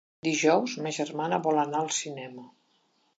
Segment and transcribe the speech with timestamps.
[0.27, 2.47] Dijous ma germana vol anar al cinema.